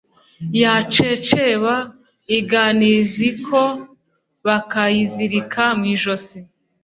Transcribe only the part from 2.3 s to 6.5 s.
iganiziko bakayizirika mw’ijosi.